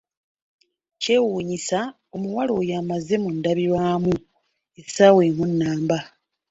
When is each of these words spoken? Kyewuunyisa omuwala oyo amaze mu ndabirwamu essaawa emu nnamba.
Kyewuunyisa 1.01 1.79
omuwala 2.15 2.51
oyo 2.59 2.73
amaze 2.81 3.13
mu 3.23 3.29
ndabirwamu 3.37 4.11
essaawa 4.81 5.21
emu 5.29 5.43
nnamba. 5.51 5.99